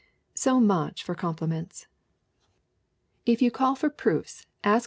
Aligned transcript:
So 0.33 0.59
much 0.59 1.03
for 1.03 1.13
compliments. 1.13 1.85
If 3.27 3.39
you 3.39 3.51
call 3.51 3.75
for 3.75 3.91
proofs 3.91 4.47
HELEN 4.63 4.73
R. 4.79 4.79